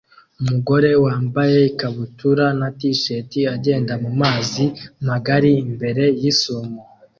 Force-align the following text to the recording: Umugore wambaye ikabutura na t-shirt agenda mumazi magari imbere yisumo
Umugore 0.41 0.89
wambaye 1.05 1.57
ikabutura 1.71 2.45
na 2.59 2.67
t-shirt 2.77 3.31
agenda 3.55 3.93
mumazi 4.03 4.65
magari 5.07 5.51
imbere 5.65 6.03
yisumo 6.21 6.79